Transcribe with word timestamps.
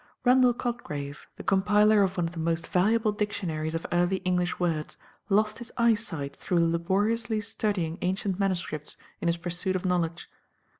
Randle 0.25 0.55
Cotgrave, 0.55 1.27
the 1.35 1.43
compiler 1.43 2.01
of 2.01 2.17
one 2.17 2.25
of 2.25 2.31
the 2.33 2.39
most 2.39 2.65
valuable 2.65 3.11
dictionaries 3.11 3.75
of 3.75 3.85
early 3.91 4.15
English 4.25 4.59
words, 4.59 4.97
lost 5.29 5.59
his 5.59 5.71
eyesight 5.77 6.35
through 6.35 6.71
laboriously 6.71 7.39
studying 7.39 7.99
ancient 8.01 8.39
MSS. 8.39 8.97
in 9.19 9.27
his 9.27 9.37
pursuit 9.37 9.75
of 9.75 9.85
knowledge. 9.85 10.27